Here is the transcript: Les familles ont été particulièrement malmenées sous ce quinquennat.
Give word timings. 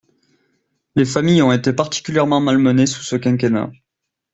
Les 0.95 1.05
familles 1.05 1.43
ont 1.43 1.51
été 1.51 1.73
particulièrement 1.73 2.41
malmenées 2.41 2.87
sous 2.87 3.03
ce 3.03 3.15
quinquennat. 3.15 3.69